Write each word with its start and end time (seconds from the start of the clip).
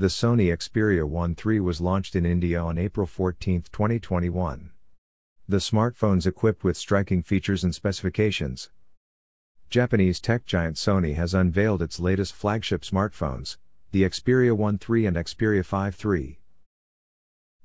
The 0.00 0.06
Sony 0.06 0.46
Xperia 0.46 1.06
1 1.06 1.36
III 1.46 1.60
was 1.60 1.78
launched 1.78 2.16
in 2.16 2.24
India 2.24 2.58
on 2.58 2.78
April 2.78 3.06
14, 3.06 3.64
2021. 3.70 4.70
The 5.46 5.58
smartphone's 5.58 6.26
equipped 6.26 6.64
with 6.64 6.78
striking 6.78 7.22
features 7.22 7.62
and 7.62 7.74
specifications. 7.74 8.70
Japanese 9.68 10.18
tech 10.18 10.46
giant 10.46 10.76
Sony 10.76 11.16
has 11.16 11.34
unveiled 11.34 11.82
its 11.82 12.00
latest 12.00 12.32
flagship 12.32 12.80
smartphones, 12.80 13.58
the 13.90 14.04
Xperia 14.04 14.56
1 14.56 14.80
III 14.88 15.04
and 15.04 15.16
Xperia 15.18 15.62
5 15.62 16.02
III. 16.02 16.40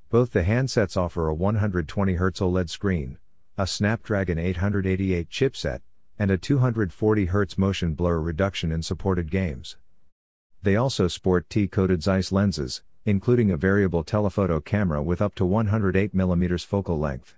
Both 0.10 0.34
the 0.34 0.44
handsets 0.44 0.98
offer 0.98 1.30
a 1.30 1.36
120Hz 1.38 2.42
OLED 2.42 2.70
screen, 2.70 3.18
a 3.58 3.66
Snapdragon 3.66 4.40
888 4.40 5.30
chipset, 5.30 5.80
and 6.20 6.30
a 6.30 6.38
240Hz 6.38 7.58
motion 7.58 7.94
blur 7.94 8.20
reduction 8.20 8.74
in 8.74 8.82
supported 8.82 9.32
games. 9.32 9.78
They 10.66 10.76
also 10.76 11.08
sport 11.08 11.48
T-coated 11.48 12.02
Zeiss 12.02 12.32
lenses, 12.32 12.82
including 13.06 13.52
a 13.52 13.56
variable 13.56 14.04
telephoto 14.04 14.60
camera 14.60 15.00
with 15.04 15.22
up 15.22 15.36
to 15.36 15.44
108mm 15.44 16.66
focal 16.66 16.98
length. 16.98 17.36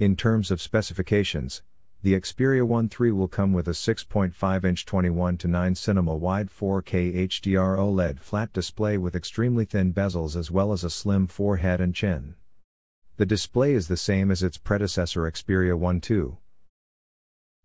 In 0.00 0.16
terms 0.16 0.50
of 0.50 0.60
specifications, 0.60 1.62
the 2.02 2.14
Xperia 2.14 2.66
1 2.66 2.90
III 3.00 3.12
will 3.12 3.28
come 3.28 3.52
with 3.52 3.68
a 3.68 3.78
6.5-inch 3.78 4.84
21 4.84 5.36
to 5.36 5.46
9 5.46 5.74
cinema 5.76 6.16
wide 6.16 6.50
4K 6.50 7.28
HDR 7.28 7.78
OLED 7.78 8.18
flat 8.18 8.52
display 8.52 8.98
with 8.98 9.14
extremely 9.14 9.64
thin 9.64 9.94
bezels 9.94 10.34
as 10.34 10.50
well 10.50 10.72
as 10.72 10.82
a 10.82 10.90
slim 10.90 11.28
forehead 11.28 11.80
and 11.80 11.94
chin. 11.94 12.34
The 13.18 13.26
display 13.26 13.72
is 13.72 13.86
the 13.86 13.96
same 13.96 14.32
as 14.32 14.42
its 14.42 14.58
predecessor 14.58 15.30
Xperia 15.30 15.78
1 15.78 16.00
II. 16.10 16.38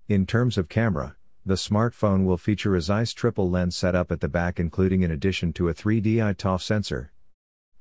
In 0.08 0.28
terms 0.28 0.60
of 0.60 0.70
camera, 0.70 1.16
the 1.44 1.55
smartphone 1.55 2.23
will 2.23 2.38
feature 2.38 2.76
a 2.76 2.81
Zeiss 2.81 3.13
triple 3.13 3.49
lens 3.49 3.76
setup 3.76 4.12
at 4.12 4.20
the 4.20 4.30
back 4.30 4.59
including 4.59 5.02
in 5.02 5.09
addition 5.09 5.52
to 5.54 5.70
a 5.70 5.73
3D 5.73 6.18
iToF 6.18 6.62
sensor. 6.62 7.12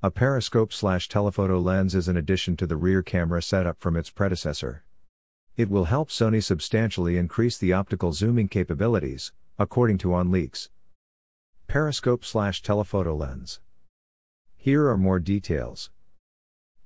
A 0.02 0.10
periscope 0.10 0.72
slash 0.72 1.08
telephoto 1.08 1.58
lens 1.58 1.94
is 1.94 2.08
an 2.08 2.16
addition 2.16 2.56
to 2.56 2.66
the 2.66 2.76
rear 2.76 3.02
camera 3.02 3.42
setup 3.42 3.78
from 3.78 3.96
its 3.96 4.08
predecessor. 4.08 4.82
It 5.58 5.68
will 5.68 5.84
help 5.84 6.08
Sony 6.08 6.42
substantially 6.42 7.18
increase 7.18 7.58
the 7.58 7.74
optical 7.74 8.14
zooming 8.14 8.48
capabilities, 8.48 9.32
according 9.58 9.98
to 9.98 10.08
OnLeaks. 10.08 10.70
Periscope 11.66 12.24
slash 12.24 12.62
telephoto 12.62 13.14
lens. 13.14 13.60
Here 14.56 14.88
are 14.88 14.96
more 14.96 15.18
details. 15.18 15.90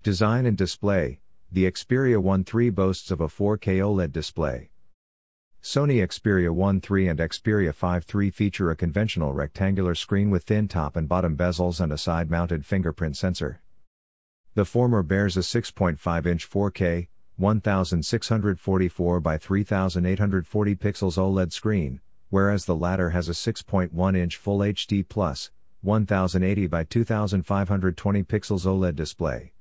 Design 0.02 0.44
and 0.44 0.58
display 0.58 1.20
The 1.52 1.70
Xperia 1.70 2.18
1 2.18 2.44
III 2.52 2.70
boasts 2.70 3.12
of 3.12 3.20
a 3.20 3.28
4K 3.28 3.78
OLED 3.78 4.10
display. 4.10 4.70
Sony 5.64 6.06
Xperia 6.06 6.50
1 6.50 6.82
III 6.90 7.08
and 7.08 7.18
Xperia 7.20 7.72
5 7.72 8.04
III 8.14 8.30
feature 8.30 8.70
a 8.70 8.76
conventional 8.76 9.32
rectangular 9.32 9.94
screen 9.94 10.28
with 10.28 10.44
thin 10.44 10.68
top 10.68 10.94
and 10.94 11.08
bottom 11.08 11.38
bezels 11.38 11.80
and 11.80 11.90
a 11.90 11.96
side 11.96 12.30
mounted 12.30 12.66
fingerprint 12.66 13.16
sensor. 13.16 13.62
The 14.52 14.66
former 14.66 15.02
bears 15.02 15.38
a 15.38 15.40
6.5 15.40 16.26
inch 16.26 16.50
4K, 16.50 17.08
1644 17.36 19.20
by 19.20 19.38
3840 19.38 20.76
pixels 20.76 21.16
OLED 21.16 21.50
screen, 21.50 22.02
whereas 22.28 22.66
the 22.66 22.76
latter 22.76 23.10
has 23.10 23.30
a 23.30 23.32
6.1 23.32 24.16
inch 24.18 24.36
Full 24.36 24.58
HD 24.58 25.08
Plus, 25.08 25.50
1080 25.80 26.66
by 26.66 26.84
2520 26.84 28.22
pixels 28.24 28.66
OLED 28.66 28.94
display. 28.94 29.54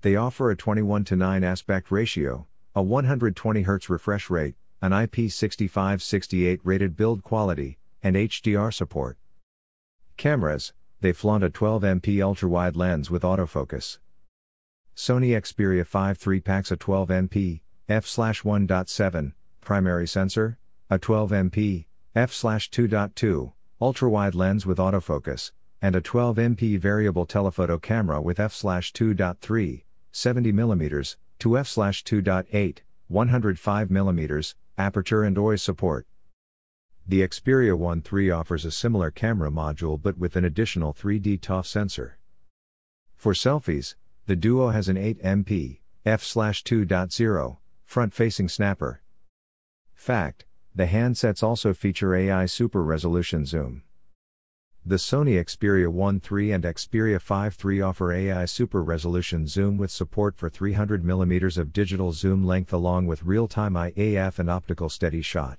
They 0.00 0.16
offer 0.16 0.50
a 0.50 0.56
21 0.56 1.04
to 1.04 1.14
9 1.14 1.44
aspect 1.44 1.92
ratio, 1.92 2.48
a 2.74 2.82
120 2.82 3.62
Hz 3.62 3.88
refresh 3.88 4.28
rate, 4.28 4.56
an 4.84 4.92
IP6568 4.92 6.60
rated 6.62 6.94
build 6.94 7.22
quality, 7.22 7.78
and 8.02 8.16
HDR 8.16 8.70
support. 8.70 9.16
Cameras, 10.18 10.74
they 11.00 11.10
flaunt 11.10 11.42
a 11.42 11.48
12MP 11.48 12.22
ultra-wide 12.22 12.76
lens 12.76 13.10
with 13.10 13.22
autofocus. 13.22 13.98
Sony 14.94 15.30
Xperia 15.30 15.86
5 15.86 16.18
III 16.28 16.40
packs 16.40 16.70
a 16.70 16.76
12MP, 16.76 17.62
f/1.7 17.88 19.32
primary 19.62 20.06
sensor, 20.06 20.58
a 20.90 20.98
12MP, 20.98 21.86
f/2.2 22.14 23.52
ultra-wide 23.80 24.34
lens 24.34 24.66
with 24.66 24.76
autofocus, 24.76 25.52
and 25.80 25.96
a 25.96 26.02
12MP 26.02 26.78
variable 26.78 27.24
telephoto 27.24 27.78
camera 27.78 28.20
with 28.20 28.38
f/2.3 28.38 29.84
70mm 30.12 31.16
to 31.38 31.56
f/2.8 31.56 32.78
105mm 33.10 34.54
aperture 34.76 35.22
and 35.22 35.36
OIS 35.36 35.60
support. 35.60 36.06
The 37.06 37.20
Xperia 37.20 37.76
1 37.76 38.02
III 38.12 38.30
offers 38.32 38.64
a 38.64 38.70
similar 38.70 39.10
camera 39.10 39.50
module 39.50 40.00
but 40.00 40.18
with 40.18 40.36
an 40.36 40.44
additional 40.44 40.92
3D 40.92 41.38
ToF 41.38 41.66
sensor. 41.66 42.18
For 43.14 43.32
selfies, 43.32 43.94
the 44.26 44.36
Duo 44.36 44.70
has 44.70 44.88
an 44.88 44.96
8MP, 44.96 45.80
f/2.0, 46.04 47.58
front-facing 47.84 48.48
snapper. 48.48 49.02
Fact, 49.94 50.44
the 50.74 50.86
handsets 50.86 51.42
also 51.42 51.72
feature 51.72 52.14
AI 52.14 52.46
super 52.46 52.82
resolution 52.82 53.46
zoom. 53.46 53.83
The 54.86 54.96
Sony 54.96 55.42
Xperia 55.42 55.88
1 55.88 56.20
III 56.30 56.52
and 56.52 56.64
Xperia 56.64 57.18
5 57.18 57.56
III 57.64 57.80
offer 57.80 58.12
AI 58.12 58.44
super 58.44 58.82
resolution 58.82 59.46
zoom 59.46 59.78
with 59.78 59.90
support 59.90 60.36
for 60.36 60.50
300mm 60.50 61.56
of 61.56 61.72
digital 61.72 62.12
zoom 62.12 62.44
length 62.44 62.70
along 62.70 63.06
with 63.06 63.22
real-time 63.22 63.72
IAF 63.72 64.38
and 64.38 64.50
optical 64.50 64.90
steady 64.90 65.22
shot. 65.22 65.58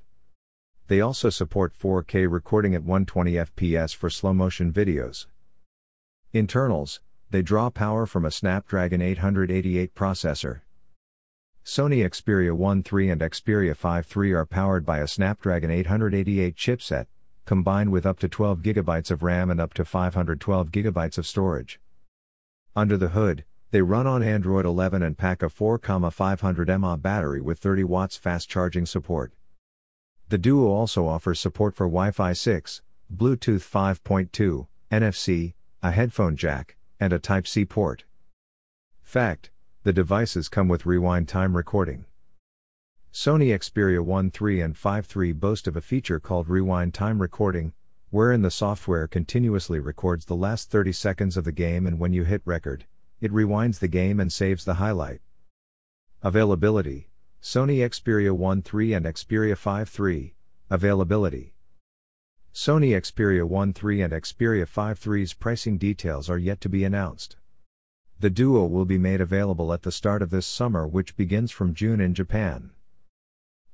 They 0.90 1.02
also 1.02 1.32
support 1.32 1.74
4K 1.74 2.32
recording 2.32 2.76
at 2.76 2.84
120 2.84 3.32
fps 3.34 3.96
for 3.96 4.12
slow 4.12 4.32
motion 4.32 4.72
videos. 4.72 5.26
Internals, 6.32 7.02
they 7.32 7.42
draw 7.42 7.72
power 7.72 8.06
from 8.06 8.26
a 8.26 8.32
Snapdragon 8.32 9.02
888 9.02 9.96
processor. 9.96 10.62
Sony 11.66 12.08
Xperia 12.08 12.54
1 12.54 12.84
III 12.94 13.10
and 13.10 13.22
Xperia 13.22 13.76
5 13.76 14.16
III 14.16 14.34
are 14.34 14.46
powered 14.46 14.86
by 14.86 15.00
a 15.00 15.08
Snapdragon 15.08 15.72
888 15.72 16.56
chipset, 16.56 17.08
combined 17.46 17.92
with 17.92 18.06
up 18.06 18.20
to 18.20 18.28
12 18.28 18.62
GB 18.62 19.12
of 19.12 19.24
RAM 19.24 19.50
and 19.50 19.62
up 19.62 19.74
to 19.76 19.86
512 19.86 20.72
GB 20.72 21.18
of 21.18 21.28
storage. 21.28 21.80
Under 22.76 22.98
the 22.98 23.10
hood, 23.10 23.46
they 23.72 23.82
run 23.82 24.08
on 24.08 24.24
Android 24.24 24.66
11 24.66 25.02
and 25.02 25.18
pack 25.18 25.42
a 25.42 25.50
4,500 25.50 26.80
mAh 26.80 26.96
battery 26.98 27.42
with 27.42 27.60
30 27.60 27.84
watts 27.84 28.18
fast 28.18 28.50
charging 28.50 28.86
support. 28.86 29.34
The 30.30 30.38
Duo 30.38 30.68
also 30.68 31.08
offers 31.08 31.40
support 31.40 31.76
for 31.76 31.86
Wi-Fi 31.86 32.34
6, 32.34 32.82
Bluetooth 33.14 33.62
5.2, 33.62 34.68
NFC, 34.92 35.54
a 35.84 35.92
headphone 35.92 36.36
jack, 36.36 36.78
and 37.00 37.14
a 37.14 37.20
Type-C 37.20 37.66
port. 37.66 38.06
Fact: 39.04 39.52
The 39.84 39.94
devices 39.94 40.50
come 40.50 40.68
with 40.68 40.86
rewind 40.86 41.28
time 41.28 41.56
recording. 41.56 42.06
Sony 43.16 43.58
Xperia 43.58 44.04
1 44.04 44.34
III 44.42 44.60
and 44.60 44.78
5 44.78 45.08
III 45.16 45.32
boast 45.32 45.68
of 45.70 45.78
a 45.78 45.82
feature 45.82 46.20
called 46.20 46.50
Rewind 46.50 46.94
Time 46.94 47.22
Recording, 47.22 47.72
wherein 48.10 48.42
the 48.42 48.52
software 48.52 49.08
continuously 49.08 49.80
records 49.80 50.26
the 50.26 50.36
last 50.36 50.70
30 50.70 50.92
seconds 50.92 51.38
of 51.38 51.46
the 51.46 51.54
game 51.54 51.88
and 51.88 51.98
when 51.98 52.12
you 52.12 52.26
hit 52.26 52.42
record, 52.44 52.86
it 53.22 53.32
rewinds 53.32 53.80
the 53.80 53.88
game 53.88 54.20
and 54.20 54.34
saves 54.34 54.66
the 54.66 54.74
highlight. 54.74 55.22
Availability 56.24 57.10
Sony 57.42 57.78
Xperia 57.88 58.34
1 58.34 58.64
III 58.74 58.94
and 58.96 59.06
Xperia 59.06 59.56
5 59.58 59.98
III. 59.98 60.36
Availability 60.70 61.54
Sony 62.54 62.90
Xperia 62.90 63.48
1 63.48 63.74
III 63.82 64.02
and 64.02 64.12
Xperia 64.12 64.68
5 64.68 65.08
III's 65.08 65.34
pricing 65.34 65.78
details 65.78 66.30
are 66.30 66.38
yet 66.38 66.60
to 66.60 66.68
be 66.68 66.84
announced. 66.84 67.38
The 68.20 68.30
Duo 68.30 68.66
will 68.66 68.84
be 68.84 68.98
made 68.98 69.22
available 69.22 69.72
at 69.72 69.84
the 69.84 69.92
start 69.94 70.22
of 70.22 70.32
this 70.32 70.46
summer, 70.46 70.86
which 70.86 71.16
begins 71.16 71.50
from 71.52 71.74
June 71.74 72.02
in 72.02 72.14
Japan. 72.14 72.72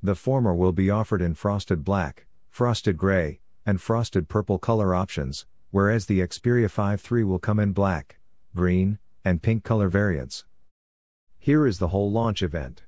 The 0.03 0.16
former 0.16 0.56
will 0.56 0.72
be 0.72 0.89
offered 0.89 1.22
in 1.22 1.35
frosted 1.35 1.84
black, 1.84 2.25
frosted 2.50 2.97
gray, 2.97 3.39
and 3.67 3.79
frosted 3.79 4.28
purple 4.28 4.57
color 4.57 4.95
options, 4.95 5.45
whereas 5.69 6.07
the 6.07 6.21
Xperia 6.21 6.71
5 6.71 7.12
III 7.12 7.24
will 7.24 7.38
come 7.38 7.59
in 7.59 7.71
black, 7.71 8.18
green, 8.56 8.98
and 9.24 9.44
pink 9.44 9.63
color 9.63 9.89
variants. 9.89 10.44
Here 11.38 11.68
is 11.68 11.77
the 11.77 11.89
whole 11.89 12.12
launch 12.12 12.42
event. 12.42 12.81